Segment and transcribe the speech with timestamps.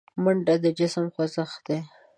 [0.23, 1.79] منډه د جسم خوځښت دی